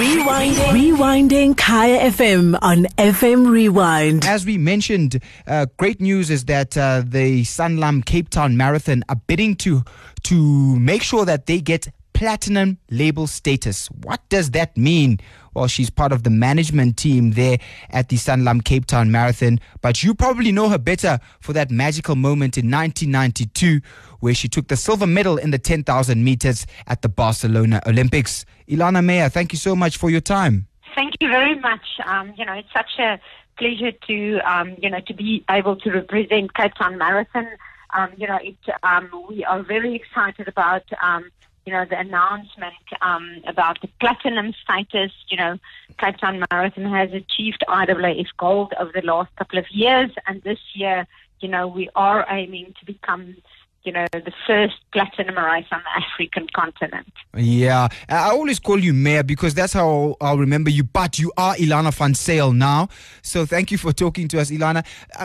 Rewinding. 0.00 0.72
Rewinding 0.72 1.56
Kaya 1.58 2.10
FM 2.10 2.58
on 2.62 2.84
FM 2.96 3.50
Rewind. 3.50 4.24
As 4.24 4.46
we 4.46 4.56
mentioned, 4.56 5.20
uh, 5.46 5.66
great 5.76 6.00
news 6.00 6.30
is 6.30 6.46
that 6.46 6.74
uh, 6.74 7.02
the 7.04 7.42
Sanlam 7.42 8.02
Cape 8.02 8.30
Town 8.30 8.56
Marathon 8.56 9.04
are 9.10 9.20
bidding 9.26 9.56
to 9.56 9.82
to 10.22 10.78
make 10.78 11.02
sure 11.02 11.26
that 11.26 11.44
they 11.44 11.60
get 11.60 11.88
platinum 12.20 12.76
label 12.90 13.26
status. 13.26 13.86
What 14.02 14.20
does 14.28 14.50
that 14.50 14.76
mean? 14.76 15.20
Well, 15.54 15.68
she's 15.68 15.88
part 15.88 16.12
of 16.12 16.22
the 16.22 16.28
management 16.28 16.98
team 16.98 17.30
there 17.30 17.56
at 17.88 18.10
the 18.10 18.16
Sanlam 18.16 18.62
Cape 18.62 18.84
Town 18.84 19.10
Marathon, 19.10 19.58
but 19.80 20.02
you 20.02 20.14
probably 20.14 20.52
know 20.52 20.68
her 20.68 20.76
better 20.76 21.18
for 21.40 21.54
that 21.54 21.70
magical 21.70 22.16
moment 22.16 22.58
in 22.58 22.70
1992 22.70 23.80
where 24.18 24.34
she 24.34 24.48
took 24.48 24.68
the 24.68 24.76
silver 24.76 25.06
medal 25.06 25.38
in 25.38 25.50
the 25.50 25.58
10,000 25.58 26.22
meters 26.22 26.66
at 26.88 27.00
the 27.00 27.08
Barcelona 27.08 27.80
Olympics. 27.86 28.44
Elana 28.68 29.02
Meyer, 29.02 29.30
thank 29.30 29.54
you 29.54 29.58
so 29.58 29.74
much 29.74 29.96
for 29.96 30.10
your 30.10 30.20
time. 30.20 30.66
Thank 30.94 31.14
you 31.20 31.28
very 31.28 31.58
much. 31.58 31.86
Um, 32.04 32.34
you 32.36 32.44
know, 32.44 32.52
it's 32.52 32.68
such 32.76 32.98
a 32.98 33.18
pleasure 33.56 33.92
to, 33.92 34.40
um, 34.40 34.76
you 34.76 34.90
know, 34.90 35.00
to 35.06 35.14
be 35.14 35.42
able 35.48 35.76
to 35.76 35.90
represent 35.90 36.52
Cape 36.52 36.74
Town 36.74 36.98
Marathon. 36.98 37.48
Um, 37.94 38.10
you 38.18 38.26
know, 38.26 38.38
it, 38.42 38.56
um, 38.82 39.10
we 39.26 39.42
are 39.42 39.62
very 39.62 39.94
excited 39.94 40.48
about, 40.48 40.82
um, 41.02 41.30
you 41.70 41.76
know, 41.76 41.84
the 41.84 42.00
announcement 42.00 42.74
um, 43.00 43.42
about 43.46 43.80
the 43.80 43.86
platinum 44.00 44.52
status. 44.60 45.12
You 45.28 45.36
know, 45.36 45.58
Cape 45.98 46.16
Town 46.16 46.42
Marathon 46.50 46.86
has 46.86 47.12
achieved 47.12 47.62
IAAF 47.68 48.26
gold 48.36 48.74
over 48.80 48.90
the 48.92 49.02
last 49.02 49.30
couple 49.36 49.56
of 49.56 49.70
years, 49.70 50.10
and 50.26 50.42
this 50.42 50.58
year, 50.74 51.06
you 51.38 51.46
know, 51.46 51.68
we 51.68 51.88
are 51.94 52.26
aiming 52.28 52.74
to 52.80 52.84
become 52.84 53.36
you 53.82 53.92
know, 53.92 54.06
the 54.12 54.32
first 54.46 54.74
platinum 54.92 55.36
race 55.36 55.66
on 55.72 55.80
the 55.82 56.04
African 56.04 56.46
continent. 56.54 57.12
Yeah, 57.36 57.88
I 58.08 58.30
always 58.30 58.58
call 58.58 58.78
you 58.78 58.92
Meyer 58.92 59.22
because 59.22 59.54
that's 59.54 59.72
how 59.72 60.16
I'll 60.20 60.38
remember 60.38 60.70
you. 60.70 60.84
But 60.84 61.18
you 61.18 61.32
are 61.36 61.54
Elana 61.54 61.92
van 61.92 62.14
Zyl 62.14 62.52
now. 62.52 62.88
So 63.22 63.46
thank 63.46 63.70
you 63.70 63.78
for 63.78 63.92
talking 63.92 64.28
to 64.28 64.40
us, 64.40 64.50
Elana. 64.50 64.84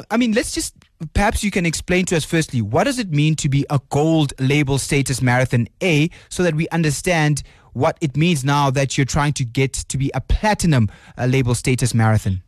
I 0.09 0.17
mean, 0.17 0.31
let's 0.31 0.53
just 0.53 0.75
perhaps 1.13 1.43
you 1.43 1.51
can 1.51 1.65
explain 1.65 2.05
to 2.05 2.15
us 2.15 2.23
firstly 2.23 2.61
what 2.61 2.85
does 2.85 2.99
it 2.99 3.11
mean 3.11 3.35
to 3.35 3.49
be 3.49 3.65
a 3.69 3.79
gold 3.89 4.33
label 4.39 4.77
status 4.77 5.21
marathon 5.21 5.67
A 5.83 6.09
so 6.29 6.41
that 6.43 6.55
we 6.55 6.69
understand 6.69 7.43
what 7.73 7.97
it 7.99 8.15
means 8.15 8.45
now 8.45 8.69
that 8.69 8.97
you're 8.97 9.05
trying 9.05 9.33
to 9.33 9.43
get 9.43 9.73
to 9.73 9.97
be 9.97 10.09
a 10.13 10.21
platinum 10.21 10.89
uh, 11.17 11.25
label 11.25 11.53
status 11.53 11.93
marathon. 11.93 12.41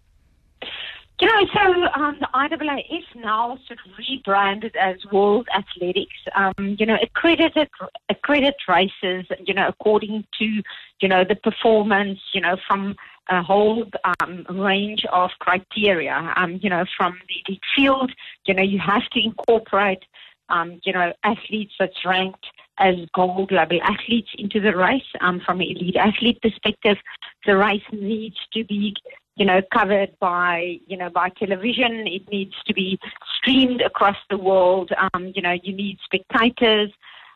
You 1.20 1.28
know, 1.28 1.48
so 1.52 2.00
um, 2.00 2.18
the 2.20 2.28
IAAF 2.36 3.16
now 3.16 3.58
sort 3.66 3.80
of 3.84 3.92
rebranded 3.98 4.76
as 4.76 4.98
World 5.12 5.48
Athletics. 5.56 6.16
Um, 6.36 6.76
you 6.78 6.86
know, 6.86 6.98
accredited 7.02 7.70
accredited 8.10 8.54
races. 8.68 9.26
You 9.44 9.56
know, 9.56 9.68
according 9.68 10.26
to 10.38 10.46
you 10.46 11.08
know 11.08 11.24
the 11.24 11.36
performance. 11.36 12.20
You 12.34 12.42
know, 12.42 12.58
from 12.68 12.96
a 13.30 13.42
whole 13.42 13.86
um, 14.20 14.46
range 14.48 15.06
of 15.12 15.32
criteria. 15.40 16.34
Um, 16.36 16.60
you 16.62 16.70
know, 16.70 16.86
from 16.96 17.18
the 17.28 17.36
elite 17.48 17.64
field. 17.76 18.12
You 18.46 18.54
know, 18.54 18.64
you 18.64 18.80
have 18.80 19.10
to 19.14 19.24
incorporate. 19.24 20.04
Um, 20.50 20.80
you 20.86 20.94
know, 20.94 21.12
athletes 21.24 21.74
that's 21.80 22.06
ranked 22.06 22.46
as 22.78 22.96
gold 23.14 23.52
level 23.52 23.80
athletes 23.82 24.30
into 24.38 24.62
the 24.62 24.78
race. 24.78 25.02
Um, 25.22 25.42
from 25.44 25.62
an 25.62 25.68
elite 25.68 25.98
athlete 25.98 26.42
perspective, 26.42 26.98
the 27.46 27.58
race 27.58 27.82
needs 27.92 28.38
to 28.54 28.64
be 28.64 28.96
you 29.38 29.46
know, 29.46 29.62
covered 29.72 30.18
by, 30.20 30.80
you 30.88 30.98
know, 30.98 31.10
by 31.10 31.30
television. 31.30 32.08
It 32.08 32.28
needs 32.30 32.56
to 32.66 32.74
be 32.74 33.00
streamed 33.38 33.82
across 33.82 34.18
the 34.30 34.38
world. 34.38 34.92
Um, 35.14 35.32
you 35.36 35.42
know, 35.42 35.56
you 35.64 35.74
need 35.74 36.00
spectators. 36.04 36.92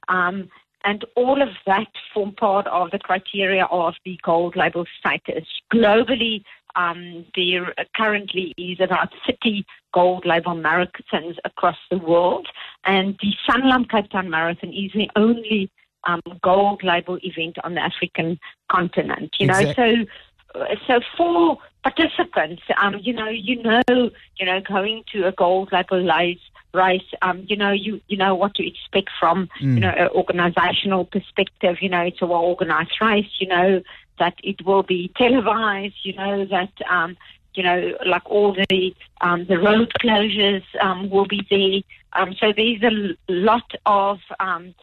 Um, 0.10 0.50
and 0.84 1.06
all 1.16 1.42
of 1.42 1.50
that 1.68 1.88
form 2.12 2.34
part 2.34 2.66
of 2.68 2.90
the 2.90 2.98
criteria 2.98 3.66
of 3.66 3.94
the 4.04 4.18
gold 4.24 4.56
label 4.56 4.86
status. 5.00 5.46
Globally, 5.72 6.44
um, 6.76 7.26
there 7.36 7.74
currently 7.96 8.54
is 8.58 8.80
about 8.80 9.10
30 9.28 9.64
gold 9.94 10.26
label 10.26 10.54
marathons 10.54 11.36
across 11.46 11.78
the 11.92 12.00
world, 12.00 12.48
and 12.86 13.16
the 13.22 13.34
Sanlam 13.48 13.90
Cape 13.90 14.10
Town 14.10 14.30
Marathon 14.30 14.70
is 14.70 14.92
the 14.94 15.10
only 15.16 15.70
um, 16.06 16.22
gold 16.42 16.84
label 16.84 17.20
event 17.22 17.58
on 17.64 17.76
the 17.76 17.82
African 17.82 18.40
continent. 18.72 19.36
You 19.38 19.48
know, 19.48 19.60
exactly. 19.60 20.08
so 20.54 20.66
so 20.88 21.00
for 21.16 21.58
participants, 21.84 22.62
um, 22.78 23.00
you 23.02 23.14
know, 23.14 23.30
you 23.30 23.62
know, 23.62 23.82
you 23.88 24.46
know, 24.46 24.62
going 24.62 25.04
to 25.14 25.28
a 25.28 25.32
gold 25.32 25.72
label 25.72 26.06
race, 26.06 26.40
race, 26.74 27.02
um, 27.22 27.46
you 27.48 27.56
know, 27.56 27.72
you 27.72 28.02
you 28.08 28.18
know 28.18 28.36
what 28.36 28.56
to 28.56 28.68
expect 28.68 29.10
from, 29.20 29.50
mm. 29.60 29.76
you 29.76 29.80
know, 29.80 29.90
an 29.90 30.10
organizational 30.10 31.06
perspective. 31.06 31.78
You 31.82 31.90
know, 31.90 32.02
it's 32.02 32.22
a 32.22 32.26
well 32.26 32.42
organized 32.42 33.02
race. 33.02 33.32
You 33.40 33.48
know 33.48 33.82
that 34.20 34.36
it 34.44 34.66
will 34.66 34.84
be 34.84 35.12
televised. 35.16 35.96
You 36.04 36.14
know 36.14 36.46
that. 36.46 36.72
Um, 36.90 37.18
you 37.54 37.64
know, 37.64 37.98
like 38.06 38.22
all 38.30 38.54
the 38.54 38.96
um, 39.20 39.46
the 39.46 39.58
road 39.58 39.92
closures 40.02 40.64
um, 40.80 41.10
will 41.10 41.26
be 41.26 41.46
there. 41.50 41.82
Um, 42.14 42.34
so 42.40 42.54
there's 42.56 42.82
a 42.82 43.18
lot 43.28 43.70
of 43.86 44.20
um, 44.40 44.74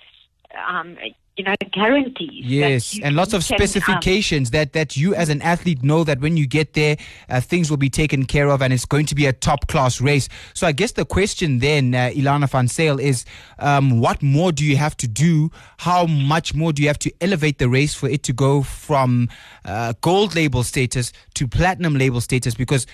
um, 0.66 0.98
you 1.38 1.44
know, 1.44 1.54
guarantees. 1.72 2.44
Yes, 2.44 2.98
and 3.02 3.14
lots 3.14 3.32
of 3.32 3.44
specifications 3.44 4.50
that, 4.50 4.72
that 4.72 4.96
you 4.96 5.14
as 5.14 5.28
an 5.28 5.40
athlete 5.42 5.84
know 5.84 6.02
that 6.02 6.20
when 6.20 6.36
you 6.36 6.46
get 6.46 6.74
there, 6.74 6.96
uh, 7.28 7.40
things 7.40 7.70
will 7.70 7.76
be 7.76 7.88
taken 7.88 8.26
care 8.26 8.48
of 8.48 8.60
and 8.60 8.72
it's 8.72 8.84
going 8.84 9.06
to 9.06 9.14
be 9.14 9.26
a 9.26 9.32
top 9.32 9.68
class 9.68 10.00
race. 10.00 10.28
So 10.52 10.66
I 10.66 10.72
guess 10.72 10.92
the 10.92 11.04
question 11.04 11.60
then, 11.60 11.94
uh, 11.94 12.10
Elana 12.12 12.48
van 12.50 12.66
Zyl, 12.66 13.00
is 13.00 13.24
um, 13.60 14.00
what 14.00 14.20
more 14.20 14.50
do 14.50 14.64
you 14.64 14.76
have 14.76 14.96
to 14.98 15.06
do? 15.06 15.50
How 15.78 16.06
much 16.06 16.54
more 16.54 16.72
do 16.72 16.82
you 16.82 16.88
have 16.88 16.98
to 17.00 17.12
elevate 17.20 17.58
the 17.58 17.68
race 17.68 17.94
for 17.94 18.08
it 18.08 18.24
to 18.24 18.32
go 18.32 18.62
from 18.62 19.28
uh, 19.64 19.94
gold 20.00 20.34
label 20.34 20.64
status 20.64 21.12
to 21.34 21.46
platinum 21.46 21.94
label 21.94 22.20
status? 22.20 22.56
Because 22.56 22.84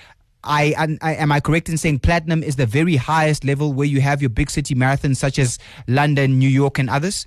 I, 0.47 0.99
I, 1.01 1.15
am 1.15 1.33
I 1.33 1.41
correct 1.41 1.71
in 1.71 1.79
saying 1.79 2.01
platinum 2.01 2.43
is 2.43 2.57
the 2.57 2.67
very 2.67 2.97
highest 2.97 3.45
level 3.45 3.73
where 3.73 3.87
you 3.87 4.03
have 4.03 4.21
your 4.21 4.29
big 4.29 4.51
city 4.51 4.75
marathons 4.75 5.17
such 5.17 5.39
as 5.39 5.59
London, 5.89 6.39
New 6.39 6.49
York, 6.49 6.79
and 6.79 6.91
others? 6.91 7.27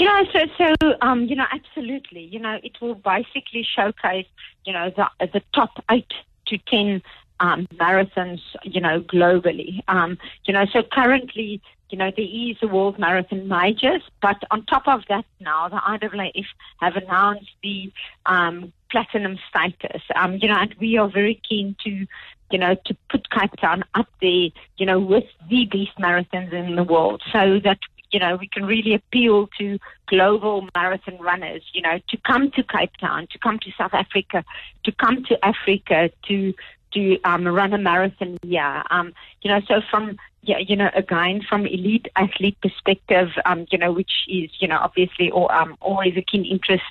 You 0.00 0.06
know, 0.06 0.24
so 0.32 0.38
so 0.56 0.94
um, 1.02 1.26
you 1.26 1.36
know, 1.36 1.44
absolutely. 1.52 2.22
You 2.22 2.38
know, 2.38 2.58
it 2.62 2.80
will 2.80 2.94
basically 2.94 3.62
showcase, 3.62 4.24
you 4.64 4.72
know, 4.72 4.90
the 4.96 5.06
the 5.26 5.42
top 5.52 5.72
eight 5.90 6.10
to 6.46 6.56
ten 6.56 7.02
um, 7.38 7.66
marathons, 7.74 8.40
you 8.62 8.80
know, 8.80 9.02
globally. 9.02 9.80
Um, 9.88 10.16
you 10.46 10.54
know, 10.54 10.64
so 10.72 10.82
currently, 10.82 11.60
you 11.90 11.98
know, 11.98 12.10
there 12.16 12.24
is 12.24 12.56
the 12.62 12.68
World 12.68 12.98
Marathon 12.98 13.46
Majors, 13.46 14.00
but 14.22 14.42
on 14.50 14.64
top 14.64 14.88
of 14.88 15.02
that 15.10 15.26
now, 15.38 15.68
the 15.68 15.76
IAAF 15.76 16.46
have 16.80 16.96
announced 16.96 17.50
the 17.62 17.92
um, 18.24 18.72
platinum 18.90 19.38
status. 19.50 20.00
Um, 20.16 20.38
you 20.40 20.48
know, 20.48 20.56
and 20.56 20.74
we 20.80 20.96
are 20.96 21.10
very 21.10 21.38
keen 21.46 21.76
to, 21.84 22.06
you 22.50 22.58
know, 22.58 22.74
to 22.86 22.96
put 23.10 23.28
Cape 23.28 23.54
Town 23.60 23.84
up 23.94 24.08
there, 24.22 24.48
you 24.78 24.86
know, 24.86 24.98
with 24.98 25.24
the 25.50 25.66
best 25.66 25.98
marathons 25.98 26.54
in 26.54 26.76
the 26.76 26.84
world 26.84 27.20
so 27.30 27.60
that 27.64 27.80
you 28.12 28.18
know, 28.18 28.36
we 28.36 28.48
can 28.48 28.64
really 28.64 28.94
appeal 28.94 29.48
to 29.58 29.78
global 30.06 30.68
marathon 30.74 31.18
runners, 31.18 31.62
you 31.72 31.82
know, 31.82 31.98
to 32.08 32.16
come 32.26 32.50
to 32.52 32.62
Cape 32.62 32.96
Town, 33.00 33.28
to 33.30 33.38
come 33.38 33.58
to 33.60 33.70
South 33.78 33.94
Africa, 33.94 34.44
to 34.84 34.92
come 34.92 35.24
to 35.24 35.44
Africa 35.44 36.10
to 36.28 36.54
to 36.92 37.20
um, 37.24 37.46
run 37.46 37.72
a 37.72 37.78
marathon 37.78 38.38
here. 38.42 38.82
Um, 38.90 39.12
you 39.42 39.50
know, 39.50 39.60
so 39.66 39.80
from 39.90 40.16
yeah, 40.42 40.58
you 40.58 40.74
know, 40.74 40.90
again 40.94 41.42
from 41.46 41.66
elite 41.66 42.08
athlete 42.16 42.56
perspective, 42.62 43.28
um, 43.44 43.66
you 43.70 43.76
know, 43.76 43.92
which 43.92 44.12
is 44.26 44.50
you 44.58 44.68
know 44.68 44.78
obviously 44.78 45.30
or, 45.30 45.52
um, 45.54 45.76
always 45.80 46.16
a 46.16 46.22
keen 46.22 46.46
interest 46.46 46.84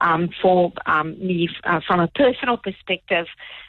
um, 0.00 0.30
for 0.40 0.72
um, 0.86 1.18
me 1.18 1.48
uh, 1.64 1.80
from 1.86 2.00
a 2.00 2.08
personal 2.08 2.56
perspective. 2.56 3.26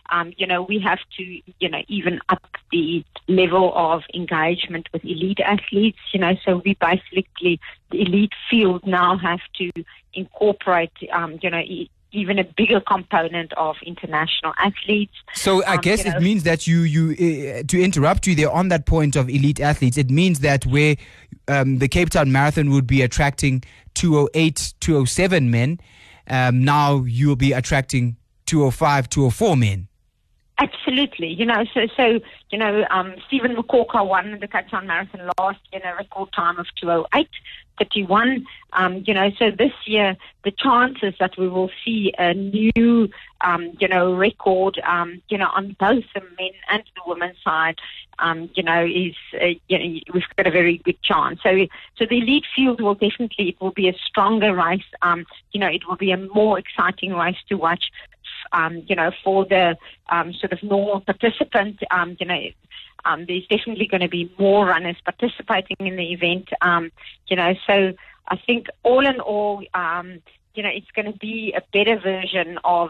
Um, 0.09 0.33
you 0.37 0.47
know, 0.47 0.61
we 0.61 0.79
have 0.79 0.99
to 1.17 1.23
you 1.59 1.69
know 1.69 1.81
even 1.89 2.21
up 2.29 2.47
the 2.71 3.03
level 3.27 3.73
of 3.75 4.03
engagement 4.13 4.87
with 4.93 5.03
elite 5.03 5.41
athletes. 5.41 5.99
You 6.13 6.21
know, 6.21 6.35
so 6.45 6.61
we 6.63 6.75
basically 6.75 7.59
the 7.91 8.01
elite 8.01 8.33
field 8.49 8.87
now 8.87 9.17
have 9.17 9.41
to 9.57 9.69
incorporate 10.13 10.93
um, 11.11 11.39
you 11.41 11.49
know 11.49 11.61
even 12.15 12.39
a 12.39 12.43
bigger 12.43 12.79
component 12.79 13.53
of 13.53 13.75
international 13.85 14.53
athletes. 14.57 15.13
So 15.33 15.63
I 15.65 15.75
um, 15.75 15.81
guess 15.81 16.05
you 16.05 16.11
know, 16.11 16.17
it 16.17 16.21
means 16.21 16.43
that 16.43 16.65
you 16.65 16.79
you 16.81 17.11
uh, 17.11 17.63
to 17.67 17.81
interrupt 17.81 18.25
you 18.27 18.35
there 18.35 18.51
on 18.51 18.69
that 18.69 18.85
point 18.85 19.15
of 19.15 19.29
elite 19.29 19.59
athletes. 19.59 19.97
It 19.97 20.09
means 20.09 20.39
that 20.39 20.65
where 20.65 20.95
um, 21.47 21.79
the 21.79 21.87
Cape 21.87 22.09
Town 22.09 22.31
Marathon 22.31 22.71
would 22.71 22.87
be 22.87 23.01
attracting 23.01 23.63
208, 23.95 24.73
207 24.79 25.51
men, 25.51 25.79
um, 26.29 26.63
now 26.63 27.03
you 27.03 27.27
will 27.27 27.35
be 27.35 27.53
attracting 27.53 28.17
205, 28.45 29.09
204 29.09 29.57
men. 29.57 29.87
Absolutely. 30.57 31.27
You 31.27 31.45
know, 31.45 31.65
so, 31.73 31.87
so 31.97 32.19
you 32.49 32.57
know, 32.57 32.85
um, 32.89 33.15
Stephen 33.27 33.55
Mokoka 33.55 34.07
won 34.07 34.37
the 34.39 34.47
Cape 34.47 34.69
Town 34.69 34.87
Marathon 34.87 35.29
last 35.37 35.59
year 35.71 35.81
in 35.81 35.89
a 35.89 35.95
record 35.95 36.31
time 36.31 36.57
of 36.59 36.67
208. 36.79 37.27
31. 37.77 38.45
Um, 38.73 39.03
you 39.05 39.13
know, 39.13 39.31
so 39.37 39.51
this 39.51 39.73
year 39.85 40.15
the 40.43 40.51
chances 40.51 41.13
that 41.19 41.37
we 41.37 41.47
will 41.47 41.69
see 41.83 42.13
a 42.17 42.33
new, 42.33 43.09
um, 43.41 43.71
you 43.79 43.87
know, 43.87 44.13
record, 44.13 44.79
um, 44.85 45.21
you 45.29 45.37
know, 45.37 45.49
on 45.53 45.75
both 45.79 46.03
the 46.13 46.21
men 46.37 46.51
and 46.69 46.83
the 46.95 47.01
women's 47.05 47.37
side, 47.43 47.79
um, 48.19 48.49
you 48.55 48.63
know, 48.63 48.85
is 48.85 49.15
uh, 49.41 49.47
you 49.67 49.79
know 49.79 49.99
we've 50.13 50.23
got 50.37 50.47
a 50.47 50.51
very 50.51 50.77
good 50.79 51.01
chance. 51.01 51.39
So, 51.43 51.67
so 51.97 52.05
the 52.05 52.19
elite 52.19 52.45
field 52.55 52.81
will 52.81 52.95
definitely 52.95 53.49
it 53.49 53.61
will 53.61 53.71
be 53.71 53.89
a 53.89 53.95
stronger 54.05 54.53
race. 54.53 54.83
Um, 55.01 55.25
you 55.51 55.59
know, 55.59 55.67
it 55.67 55.87
will 55.87 55.97
be 55.97 56.11
a 56.11 56.17
more 56.17 56.57
exciting 56.59 57.13
race 57.13 57.37
to 57.49 57.55
watch 57.55 57.91
um, 58.51 58.83
you 58.87 58.95
know, 58.95 59.11
for 59.23 59.45
the 59.45 59.77
um, 60.09 60.33
sort 60.33 60.53
of 60.53 60.61
normal 60.63 61.01
participant, 61.01 61.79
um, 61.91 62.17
you 62.19 62.25
know, 62.25 62.41
um, 63.05 63.25
there's 63.27 63.45
definitely 63.47 63.87
going 63.87 64.01
to 64.01 64.09
be 64.09 64.33
more 64.39 64.65
runners 64.65 64.97
participating 65.03 65.77
in 65.79 65.95
the 65.95 66.11
event, 66.11 66.49
um, 66.61 66.91
you 67.27 67.35
know, 67.35 67.53
so 67.67 67.93
I 68.27 68.37
think 68.37 68.67
all 68.83 69.05
in 69.05 69.19
all, 69.19 69.63
um, 69.73 70.21
you 70.55 70.63
know, 70.63 70.69
it's 70.69 70.89
going 70.91 71.11
to 71.11 71.17
be 71.17 71.53
a 71.55 71.61
better 71.71 71.99
version 71.99 72.57
of, 72.63 72.89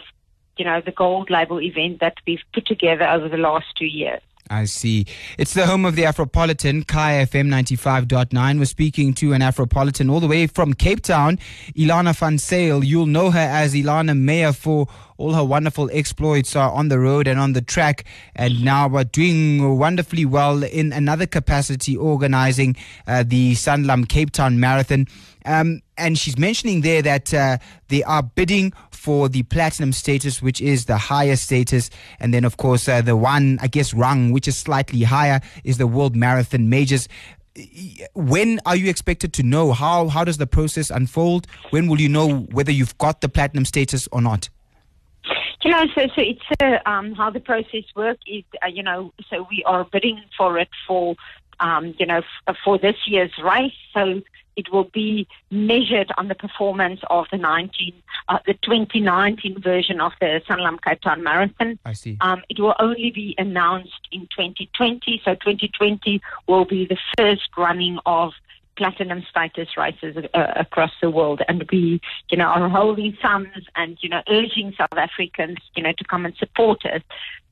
you 0.58 0.64
know, 0.64 0.82
the 0.82 0.92
gold 0.92 1.30
label 1.30 1.62
event 1.62 2.00
that 2.00 2.16
we've 2.26 2.44
put 2.54 2.66
together 2.66 3.06
over 3.06 3.28
the 3.28 3.38
last 3.38 3.66
two 3.78 3.86
years. 3.86 4.22
I 4.50 4.66
see. 4.66 5.08
It's 5.40 5.56
the 5.56 5.66
home 5.66 5.86
of 5.86 5.96
the 5.96 6.04
Afropolitan, 6.04 6.86
Kaya 6.86 7.26
FM 7.26 7.48
95.9. 7.48 8.60
We're 8.60 8.66
speaking 8.66 9.14
to 9.16 9.34
an 9.34 9.42
Afropolitan 9.42 10.12
all 10.12 10.20
the 10.20 10.28
way 10.28 10.46
from 10.46 10.76
Cape 10.76 11.02
Town, 11.02 11.40
Elana 11.76 12.16
van 12.16 12.38
Zyl. 12.38 12.84
You'll 12.84 13.08
know 13.08 13.32
her 13.32 13.40
as 13.40 13.74
Elana 13.74 14.16
Meyer 14.16 14.54
for 14.54 14.88
all 15.18 15.34
her 15.34 15.44
wonderful 15.44 15.90
exploits 15.94 16.56
are 16.56 16.72
on 16.72 16.90
the 16.90 17.00
road 17.00 17.28
and 17.28 17.40
on 17.40 17.54
the 17.54 17.62
track, 17.62 18.06
and 18.36 18.64
now 18.64 18.94
are 18.96 19.04
doing 19.04 19.78
wonderfully 19.78 20.26
well 20.26 20.64
in 20.64 20.92
another 20.92 21.26
capacity, 21.26 21.96
organizing 21.96 22.76
uh, 23.08 23.24
the 23.26 23.54
Sanlam 23.54 24.08
Cape 24.08 24.32
Town 24.32 24.60
Marathon. 24.60 25.08
Um, 25.46 25.82
and 25.98 26.18
she's 26.18 26.38
mentioning 26.38 26.82
there 26.82 27.02
that 27.04 27.34
uh, 27.34 27.58
they 27.88 28.04
are 28.04 28.24
bidding 28.24 28.74
for 28.92 29.30
the 29.30 29.44
platinum 29.44 29.94
status, 29.94 30.42
which 30.42 30.60
is 30.60 30.86
the 30.86 30.98
highest 30.98 31.44
status. 31.44 31.90
And 32.20 32.34
then, 32.34 32.44
of 32.44 32.58
course, 32.58 32.90
uh, 32.90 33.02
the 33.02 33.16
one, 33.16 33.60
I 33.62 33.68
guess, 33.68 33.94
rung, 33.94 34.32
which 34.32 34.48
is 34.48 34.58
slightly 34.58 35.04
higher, 35.04 35.42
is 35.64 35.78
the 35.78 35.88
World 35.88 36.16
Marathon 36.16 36.70
Majors. 36.70 37.08
When 38.14 38.60
are 38.66 38.76
you 38.76 38.90
expected 38.90 39.32
to 39.34 39.44
know? 39.44 39.72
How, 39.72 40.08
how 40.10 40.24
does 40.24 40.38
the 40.38 40.48
process 40.48 40.90
unfold? 40.90 41.48
When 41.70 41.88
will 41.88 42.02
you 42.02 42.10
know 42.10 42.40
whether 42.52 42.72
you've 42.72 42.98
got 42.98 43.22
the 43.22 43.30
platinum 43.30 43.66
status 43.66 44.10
or 44.12 44.22
not? 44.22 44.50
You 45.66 45.72
know, 45.72 45.88
so, 45.96 46.06
so 46.16 46.22
it's 46.22 46.44
uh, 46.62 46.78
um, 46.88 47.14
how 47.14 47.32
the 47.32 47.40
process 47.40 47.86
works 47.96 48.22
is, 48.28 48.44
uh, 48.64 48.68
you 48.68 48.84
know, 48.84 49.12
so 49.32 49.48
we 49.50 49.64
are 49.66 49.84
bidding 49.84 50.22
for 50.38 50.60
it 50.60 50.70
for, 50.88 51.16
um, 51.60 51.96
you 51.98 52.06
know, 52.06 52.22
f- 52.48 52.56
for 52.64 52.78
this 52.78 52.96
year's 53.08 53.32
race. 53.44 53.74
So 53.92 54.22
it 54.56 54.72
will 54.72 54.84
be 54.84 55.28
measured 55.50 56.12
on 56.20 56.28
the 56.28 56.36
performance 56.36 57.00
of 57.10 57.26
the 57.32 57.40
19, 57.40 57.94
uh, 58.30 58.38
the 58.46 58.54
2019 58.54 59.60
version 59.60 60.00
of 60.00 60.12
the 60.22 60.40
Sanlam 60.48 60.80
Cape 60.84 61.02
Town 61.02 61.24
Marathon. 61.24 61.80
I 61.84 61.94
see. 61.94 62.18
Um, 62.22 62.44
it 62.48 62.60
will 62.60 62.76
only 62.78 63.10
be 63.10 63.34
announced 63.40 64.08
in 64.12 64.22
2020. 64.38 65.20
So 65.26 65.34
2020 65.34 66.22
will 66.48 66.66
be 66.66 66.86
the 66.86 66.98
first 67.18 67.50
running 67.58 67.98
of 68.06 68.34
platinum 68.78 69.24
status 69.30 69.70
races 69.78 70.18
uh, 70.34 70.54
across 70.56 70.92
the 71.02 71.10
world, 71.10 71.42
and 71.48 71.68
we, 71.72 72.02
you 72.30 72.38
know, 72.38 72.46
are 72.46 72.70
holding 72.70 73.18
thumbs 73.22 73.68
and 73.76 73.98
you 74.02 74.10
know 74.10 74.22
urging 74.30 74.74
South 74.78 74.98
Africans, 74.98 75.58
you 75.76 75.84
know, 75.84 75.94
to 75.98 76.04
come 76.04 76.26
and 76.26 76.36
support 76.36 76.86
us 76.86 77.02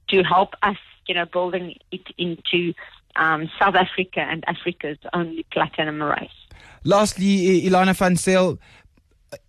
to 0.10 0.24
help 0.24 0.54
us, 0.64 0.78
you 1.08 1.16
know, 1.16 1.26
building 1.26 1.76
it 1.92 2.08
into 2.18 2.74
um, 3.16 3.50
South 3.60 3.76
Africa 3.76 4.20
and 4.20 4.44
Africa's 4.48 4.98
only 5.14 5.46
platinum 5.52 6.02
race. 6.02 6.30
Lastly, 6.84 7.62
Elana 7.64 7.96
van 7.96 8.16
Zyl, 8.16 8.60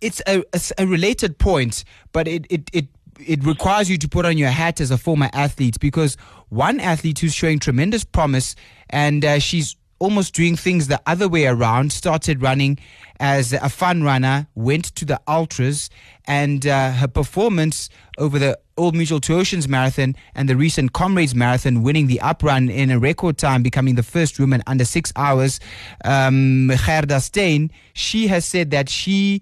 it's 0.01 0.21
a, 0.27 0.43
a, 0.53 0.61
a 0.79 0.87
related 0.87 1.37
point, 1.37 1.83
but 2.11 2.27
it, 2.27 2.45
it, 2.49 2.69
it 2.73 2.87
it 3.19 3.45
requires 3.45 3.89
you 3.89 3.97
to 3.97 4.09
put 4.09 4.25
on 4.25 4.37
your 4.37 4.49
hat 4.49 4.81
as 4.81 4.91
a 4.91 4.97
former 4.97 5.29
athlete 5.31 5.79
because 5.79 6.17
one 6.49 6.81
athlete 6.81 7.19
who's 7.19 7.33
showing 7.33 7.59
tremendous 7.59 8.03
promise 8.03 8.55
and 8.89 9.23
uh, 9.23 9.39
she's 9.39 9.77
almost 10.05 10.35
doing 10.35 10.55
things 10.55 10.85
the 10.85 11.01
other 11.07 11.27
way 11.27 11.47
around 11.47 11.91
started 11.91 12.39
running 12.39 12.77
as 13.19 13.53
a 13.53 13.69
fun 13.69 14.03
runner 14.03 14.45
went 14.53 14.85
to 14.95 15.03
the 15.03 15.19
ultras 15.27 15.89
and 16.25 16.67
uh, 16.67 16.91
her 16.91 17.07
performance 17.07 17.89
over 18.19 18.37
the 18.37 18.55
Old 18.77 18.93
Mutual 18.93 19.19
Two 19.19 19.33
Oceans 19.33 19.67
Marathon 19.67 20.15
and 20.35 20.47
the 20.47 20.55
recent 20.55 20.93
Comrades 20.93 21.33
Marathon, 21.33 21.81
winning 21.81 22.05
the 22.05 22.19
uprun 22.21 22.71
in 22.71 22.91
a 22.91 22.99
record 22.99 23.39
time, 23.39 23.63
becoming 23.63 23.95
the 23.95 24.03
first 24.03 24.39
woman 24.39 24.61
under 24.67 24.85
six 24.85 25.11
hours. 25.15 25.59
Um, 26.03 26.71
Gerda 26.85 27.19
Steyn, 27.19 27.71
she 27.93 28.27
has 28.27 28.45
said 28.45 28.69
that 28.69 28.89
she 28.89 29.41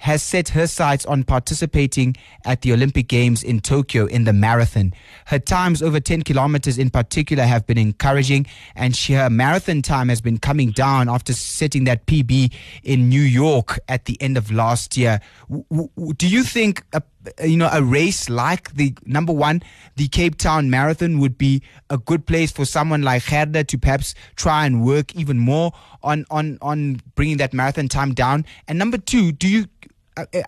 has 0.00 0.22
set 0.22 0.48
her 0.50 0.66
sights 0.66 1.04
on 1.06 1.24
participating 1.24 2.16
at 2.44 2.62
the 2.62 2.72
Olympic 2.72 3.06
Games 3.06 3.42
in 3.42 3.60
Tokyo 3.60 4.06
in 4.06 4.24
the 4.24 4.32
marathon. 4.32 4.92
Her 5.26 5.38
times 5.38 5.82
over 5.82 6.00
10 6.00 6.22
kilometers 6.22 6.78
in 6.78 6.90
particular 6.90 7.44
have 7.44 7.66
been 7.66 7.78
encouraging, 7.78 8.46
and 8.74 8.96
she, 8.96 9.12
her 9.12 9.30
marathon 9.30 9.82
time 9.82 10.08
has 10.08 10.20
been 10.20 10.38
coming 10.38 10.70
down 10.70 11.08
after 11.08 11.32
setting 11.32 11.84
that 11.84 12.06
PB 12.06 12.52
in 12.82 13.08
New 13.08 13.20
York 13.20 13.78
at 13.88 14.06
the 14.06 14.20
end 14.22 14.36
of 14.36 14.50
last 14.50 14.96
year. 14.96 15.20
W- 15.48 15.64
w- 15.70 16.14
do 16.14 16.26
you 16.26 16.44
think 16.44 16.82
a, 16.92 17.02
you 17.46 17.56
know 17.56 17.68
a 17.70 17.82
race 17.82 18.30
like 18.30 18.72
the 18.74 18.94
number 19.04 19.32
one, 19.32 19.62
the 19.96 20.08
Cape 20.08 20.36
Town 20.36 20.70
Marathon, 20.70 21.18
would 21.18 21.36
be 21.36 21.62
a 21.90 21.98
good 21.98 22.26
place 22.26 22.50
for 22.50 22.64
someone 22.64 23.02
like 23.02 23.28
Gerda 23.28 23.64
to 23.64 23.78
perhaps 23.78 24.14
try 24.36 24.64
and 24.64 24.84
work 24.84 25.14
even 25.14 25.38
more 25.38 25.72
on 26.02 26.24
on 26.30 26.58
on 26.62 27.00
bringing 27.14 27.36
that 27.36 27.52
marathon 27.52 27.88
time 27.88 28.14
down? 28.14 28.46
And 28.66 28.78
number 28.78 28.96
two, 28.96 29.32
do 29.32 29.48
you 29.48 29.66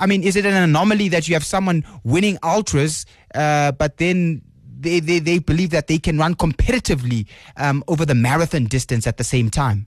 I 0.01 0.07
mean, 0.07 0.23
is 0.23 0.37
it 0.37 0.47
an 0.47 0.55
anomaly 0.55 1.09
that 1.11 1.29
you 1.29 1.35
have 1.35 1.45
someone 1.45 1.85
winning 2.05 2.39
ultras, 2.43 3.07
uh, 3.35 3.73
but 3.73 3.99
then 3.99 4.43
they, 4.79 5.01
they, 5.01 5.19
they 5.19 5.39
believe 5.39 5.71
that 5.71 5.87
they 5.87 5.99
can 5.99 6.19
run 6.19 6.35
competitively 6.35 7.27
um, 7.57 7.85
over 7.89 8.05
the 8.05 8.15
marathon 8.15 8.65
distance 8.65 9.07
at 9.07 9.17
the 9.17 9.25
same 9.25 9.51
time? 9.51 9.87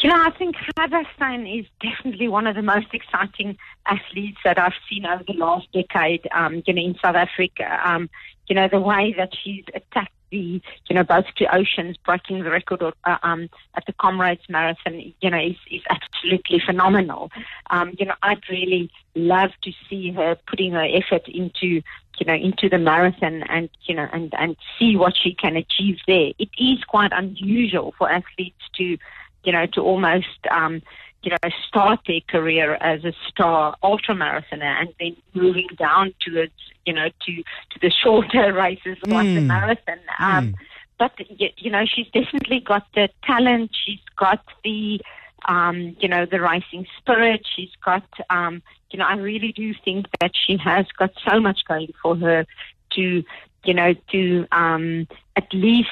You 0.00 0.10
know, 0.10 0.16
I 0.16 0.30
think 0.30 0.56
Gerda 0.76 1.04
is 1.48 1.66
definitely 1.80 2.28
one 2.28 2.46
of 2.46 2.54
the 2.54 2.62
most 2.62 2.88
exciting 2.92 3.56
athletes 3.86 4.38
that 4.44 4.58
I've 4.58 4.74
seen 4.88 5.06
over 5.06 5.24
the 5.26 5.32
last 5.32 5.66
decade, 5.72 6.28
um, 6.32 6.62
you 6.66 6.74
know, 6.74 6.82
in 6.82 6.96
South 7.02 7.16
Africa. 7.16 7.80
Um, 7.82 8.10
you 8.46 8.54
know, 8.54 8.68
the 8.68 8.80
way 8.80 9.14
that 9.16 9.30
she's 9.42 9.64
attacked 9.74 10.12
the, 10.30 10.60
you 10.88 10.94
know, 10.94 11.04
both 11.04 11.26
two 11.36 11.46
oceans, 11.52 11.96
breaking 11.98 12.42
the 12.42 12.50
record 12.50 12.82
uh, 12.82 13.18
um, 13.22 13.48
at 13.74 13.84
the 13.86 13.92
Comrades 13.92 14.42
Marathon, 14.48 15.12
you 15.20 15.30
know, 15.30 15.38
is, 15.38 15.56
is 15.70 15.82
absolutely 15.90 16.60
phenomenal. 16.64 17.30
Um, 17.70 17.94
you 17.98 18.06
know, 18.06 18.14
I'd 18.22 18.42
really 18.48 18.90
love 19.14 19.50
to 19.62 19.72
see 19.88 20.10
her 20.12 20.36
putting 20.46 20.72
her 20.72 20.84
effort 20.84 21.28
into, 21.28 21.82
you 22.18 22.26
know, 22.26 22.34
into 22.34 22.68
the 22.68 22.78
marathon 22.78 23.42
and, 23.44 23.68
you 23.82 23.94
know, 23.94 24.08
and, 24.12 24.32
and 24.38 24.56
see 24.78 24.96
what 24.96 25.14
she 25.16 25.34
can 25.34 25.56
achieve 25.56 25.98
there. 26.06 26.32
It 26.38 26.48
is 26.58 26.82
quite 26.84 27.12
unusual 27.12 27.94
for 27.96 28.10
athletes 28.10 28.62
to, 28.76 28.98
you 29.44 29.52
know, 29.52 29.66
to 29.66 29.80
almost, 29.80 30.38
um, 30.50 30.82
you 31.26 31.32
know, 31.32 31.50
start 31.66 31.98
their 32.06 32.20
career 32.28 32.74
as 32.76 33.04
a 33.04 33.12
star 33.28 33.74
ultramarathoner 33.82 34.62
and 34.62 34.94
then 35.00 35.16
moving 35.34 35.66
down 35.76 36.14
towards, 36.24 36.52
you 36.86 36.92
know, 36.92 37.08
to, 37.26 37.36
to 37.36 37.78
the 37.82 37.90
shorter 38.02 38.52
races 38.52 38.96
like 39.06 39.26
mm. 39.26 39.34
the 39.34 39.40
marathon. 39.40 39.98
Um, 40.20 40.52
mm. 40.52 40.54
But, 40.98 41.12
you 41.28 41.70
know, 41.70 41.84
she's 41.84 42.06
definitely 42.06 42.60
got 42.60 42.86
the 42.94 43.08
talent. 43.24 43.72
She's 43.84 43.98
got 44.16 44.42
the, 44.62 45.00
um, 45.46 45.96
you 45.98 46.08
know, 46.08 46.26
the 46.26 46.40
racing 46.40 46.86
spirit. 46.96 47.44
She's 47.56 47.72
got, 47.84 48.08
um, 48.30 48.62
you 48.92 49.00
know, 49.00 49.04
I 49.04 49.16
really 49.16 49.50
do 49.50 49.74
think 49.84 50.06
that 50.20 50.30
she 50.46 50.56
has 50.58 50.86
got 50.96 51.10
so 51.28 51.40
much 51.40 51.64
going 51.66 51.92
for 52.00 52.14
her 52.16 52.46
to, 52.92 53.24
you 53.64 53.74
know, 53.74 53.94
to 54.12 54.46
um, 54.52 55.08
at 55.34 55.52
least 55.52 55.90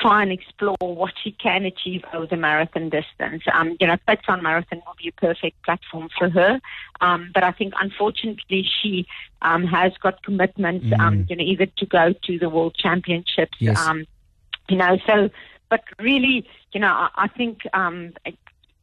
try 0.00 0.22
and 0.22 0.32
explore 0.32 0.76
what 0.80 1.12
she 1.22 1.32
can 1.32 1.64
achieve 1.64 2.02
over 2.12 2.26
the 2.26 2.36
marathon 2.36 2.88
distance. 2.88 3.42
Um, 3.52 3.76
you 3.78 3.86
know, 3.86 3.96
Cape 4.08 4.22
Town 4.22 4.42
Marathon 4.42 4.82
will 4.86 4.96
be 5.00 5.08
a 5.08 5.12
perfect 5.12 5.62
platform 5.62 6.08
for 6.18 6.30
her. 6.30 6.60
Um, 7.00 7.30
but 7.34 7.44
I 7.44 7.52
think 7.52 7.74
unfortunately 7.78 8.66
she 8.80 9.06
um, 9.42 9.64
has 9.64 9.92
got 10.02 10.22
commitments, 10.22 10.86
mm. 10.86 10.98
um, 10.98 11.26
you 11.28 11.36
know, 11.36 11.44
either 11.44 11.66
to 11.66 11.86
go 11.86 12.12
to 12.12 12.38
the 12.38 12.48
World 12.48 12.74
Championships, 12.76 13.58
yes. 13.60 13.78
um, 13.78 14.06
you 14.68 14.76
know, 14.76 14.98
so, 15.06 15.30
but 15.68 15.82
really, 15.98 16.48
you 16.72 16.80
know, 16.80 16.88
I, 16.88 17.10
I 17.14 17.28
think, 17.28 17.60
um, 17.74 18.14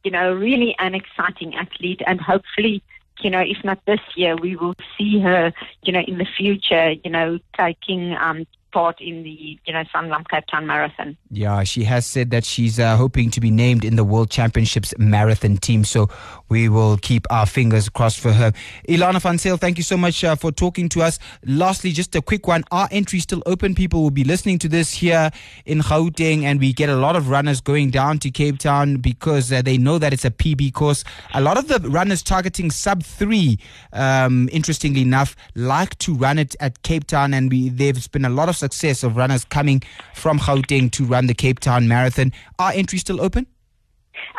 you 0.04 0.10
know, 0.10 0.32
really 0.32 0.76
an 0.78 0.94
exciting 0.94 1.54
athlete 1.56 2.02
and 2.06 2.20
hopefully, 2.20 2.82
you 3.20 3.30
know, 3.30 3.40
if 3.40 3.64
not 3.64 3.84
this 3.84 4.00
year, 4.14 4.36
we 4.36 4.54
will 4.54 4.76
see 4.96 5.18
her, 5.20 5.52
you 5.82 5.92
know, 5.92 6.00
in 6.00 6.18
the 6.18 6.24
future, 6.24 6.92
you 6.92 7.10
know, 7.10 7.38
taking, 7.56 8.14
um, 8.14 8.46
part 8.72 9.00
in 9.00 9.22
the 9.22 9.58
you 9.64 9.72
know 9.72 9.84
Sanlam 9.94 10.26
Cape 10.28 10.44
Town 10.50 10.66
Marathon. 10.66 11.16
Yeah, 11.30 11.62
she 11.64 11.84
has 11.84 12.06
said 12.06 12.30
that 12.30 12.44
she's 12.44 12.78
uh, 12.78 12.96
hoping 12.96 13.30
to 13.30 13.40
be 13.40 13.50
named 13.50 13.84
in 13.84 13.96
the 13.96 14.04
World 14.04 14.30
Championships 14.30 14.94
marathon 14.98 15.56
team. 15.56 15.84
So 15.84 16.08
we 16.48 16.68
will 16.68 16.96
keep 16.98 17.26
our 17.30 17.46
fingers 17.46 17.88
crossed 17.88 18.20
for 18.20 18.32
her. 18.32 18.52
Elana 18.88 19.20
van 19.20 19.38
Zyl, 19.38 19.58
thank 19.58 19.78
you 19.78 19.84
so 19.84 19.96
much 19.96 20.22
uh, 20.24 20.36
for 20.36 20.52
talking 20.52 20.88
to 20.90 21.02
us. 21.02 21.18
Lastly, 21.44 21.92
just 21.92 22.14
a 22.14 22.22
quick 22.22 22.46
one: 22.46 22.64
Our 22.70 22.88
entry 22.90 23.20
still 23.20 23.42
open? 23.46 23.74
People 23.74 24.02
will 24.02 24.10
be 24.10 24.24
listening 24.24 24.58
to 24.60 24.68
this 24.68 24.92
here 24.92 25.30
in 25.66 25.80
Gauteng, 25.80 26.42
and 26.44 26.60
we 26.60 26.72
get 26.72 26.88
a 26.88 26.96
lot 26.96 27.16
of 27.16 27.28
runners 27.28 27.60
going 27.60 27.90
down 27.90 28.18
to 28.20 28.30
Cape 28.30 28.58
Town 28.58 28.96
because 28.96 29.52
uh, 29.52 29.62
they 29.62 29.78
know 29.78 29.98
that 29.98 30.12
it's 30.12 30.24
a 30.24 30.30
PB 30.30 30.74
course. 30.74 31.04
A 31.34 31.40
lot 31.40 31.56
of 31.56 31.68
the 31.68 31.80
runners 31.88 32.22
targeting 32.22 32.70
sub 32.70 33.02
three, 33.02 33.58
um, 33.92 34.48
interestingly 34.52 35.02
enough, 35.02 35.36
like 35.54 35.96
to 35.98 36.14
run 36.14 36.38
it 36.38 36.54
at 36.60 36.82
Cape 36.82 37.06
Town, 37.06 37.34
and 37.34 37.50
we, 37.50 37.68
there's 37.68 38.08
been 38.08 38.24
a 38.24 38.30
lot 38.30 38.48
of 38.48 38.57
success 38.58 39.02
of 39.02 39.16
runners 39.16 39.44
coming 39.44 39.82
from 40.14 40.38
Gauteng 40.38 40.90
to 40.92 41.04
run 41.04 41.26
the 41.26 41.34
Cape 41.34 41.60
Town 41.60 41.88
Marathon. 41.88 42.32
Are 42.58 42.72
entries 42.72 43.00
still 43.00 43.20
open? 43.20 43.46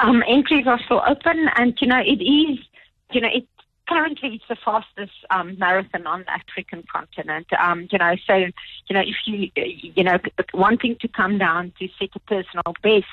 Um, 0.01 0.23
entries 0.27 0.67
are 0.67 0.79
still 0.83 1.01
open, 1.07 1.49
and 1.55 1.77
you 1.81 1.87
know 1.87 1.99
it 1.99 2.21
is, 2.21 2.59
you 3.11 3.21
know, 3.21 3.29
it 3.33 3.47
currently 3.89 4.35
it's 4.35 4.45
the 4.47 4.55
fastest 4.55 5.13
um, 5.31 5.57
marathon 5.57 6.05
on 6.05 6.21
the 6.21 6.31
African 6.31 6.83
continent. 6.91 7.47
Um, 7.59 7.87
you 7.91 7.97
know, 7.97 8.15
so 8.25 8.35
you 8.35 8.53
know 8.91 9.01
if 9.01 9.15
you 9.25 9.49
you 9.55 10.03
know 10.03 10.19
wanting 10.53 10.95
to 11.01 11.07
come 11.07 11.37
down 11.37 11.73
to 11.79 11.87
set 11.99 12.09
a 12.15 12.19
personal 12.19 12.75
best, 12.83 13.05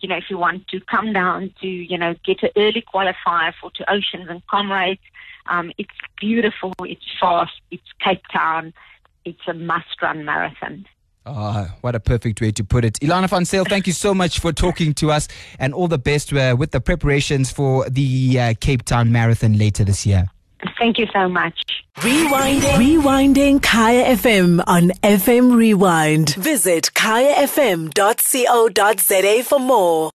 you 0.00 0.08
know, 0.08 0.16
if 0.16 0.24
you 0.28 0.38
want 0.38 0.66
to 0.68 0.80
come 0.80 1.12
down 1.12 1.54
to 1.60 1.66
you 1.66 1.96
know 1.96 2.14
get 2.24 2.42
an 2.42 2.50
early 2.56 2.82
qualifier 2.82 3.52
for 3.60 3.70
Two 3.70 3.84
Oceans 3.88 4.26
and 4.28 4.46
Comrades, 4.48 5.00
um, 5.46 5.72
it's 5.78 5.90
beautiful, 6.18 6.74
it's 6.80 7.04
fast, 7.20 7.60
it's 7.70 7.92
Cape 8.00 8.26
Town 8.32 8.74
it's 9.24 9.40
a 9.48 9.54
must-run 9.54 10.24
marathon. 10.24 10.86
Oh, 11.26 11.66
what 11.80 11.94
a 11.94 12.00
perfect 12.00 12.40
way 12.40 12.52
to 12.52 12.64
put 12.64 12.84
it. 12.84 12.98
Elana 13.00 13.28
van 13.28 13.44
Zyl, 13.44 13.64
thank 13.66 13.86
you 13.86 13.94
so 13.94 14.12
much 14.12 14.40
for 14.40 14.52
talking 14.52 14.92
to 14.94 15.10
us 15.10 15.26
and 15.58 15.72
all 15.72 15.88
the 15.88 15.98
best 15.98 16.32
uh, 16.34 16.54
with 16.58 16.72
the 16.72 16.80
preparations 16.80 17.50
for 17.50 17.88
the 17.88 18.38
uh, 18.38 18.54
Cape 18.60 18.84
Town 18.84 19.10
Marathon 19.10 19.56
later 19.56 19.84
this 19.84 20.04
year. 20.04 20.26
Thank 20.78 20.98
you 20.98 21.06
so 21.12 21.28
much. 21.28 21.54
Rewinding. 21.98 22.76
Rewinding 22.76 23.62
Kaya 23.62 24.16
FM 24.16 24.62
on 24.66 24.90
FM 25.02 25.54
Rewind. 25.54 26.34
Visit 26.34 26.90
kayafm.co.za 26.94 27.92
for 29.44 29.60
more. 29.60 30.10